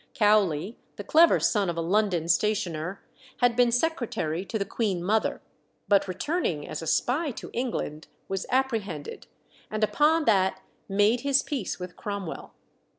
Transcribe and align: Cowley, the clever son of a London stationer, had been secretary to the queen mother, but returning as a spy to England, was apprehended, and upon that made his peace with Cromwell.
Cowley, 0.15 0.79
the 0.95 1.03
clever 1.03 1.39
son 1.39 1.69
of 1.69 1.77
a 1.77 1.81
London 1.81 2.27
stationer, 2.27 3.03
had 3.37 3.55
been 3.55 3.71
secretary 3.71 4.43
to 4.43 4.57
the 4.57 4.65
queen 4.65 5.03
mother, 5.03 5.43
but 5.87 6.07
returning 6.07 6.67
as 6.67 6.81
a 6.81 6.87
spy 6.87 7.29
to 7.29 7.51
England, 7.53 8.07
was 8.27 8.47
apprehended, 8.49 9.27
and 9.69 9.83
upon 9.83 10.25
that 10.25 10.59
made 10.89 11.21
his 11.21 11.43
peace 11.43 11.79
with 11.79 11.95
Cromwell. 11.95 12.55